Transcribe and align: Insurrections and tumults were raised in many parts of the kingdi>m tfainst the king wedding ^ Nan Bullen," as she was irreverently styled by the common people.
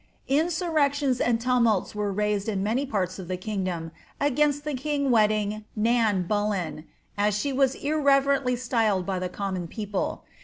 Insurrections 0.29 1.21
and 1.21 1.39
tumults 1.39 1.93
were 1.93 2.11
raised 2.11 2.49
in 2.49 2.63
many 2.63 2.87
parts 2.87 3.19
of 3.19 3.27
the 3.27 3.37
kingdi>m 3.37 3.91
tfainst 4.19 4.63
the 4.63 4.73
king 4.73 5.11
wedding 5.11 5.49
^ 5.51 5.63
Nan 5.75 6.23
Bullen," 6.23 6.85
as 7.19 7.37
she 7.37 7.53
was 7.53 7.75
irreverently 7.75 8.55
styled 8.55 9.05
by 9.05 9.19
the 9.19 9.29
common 9.29 9.67
people. 9.67 10.23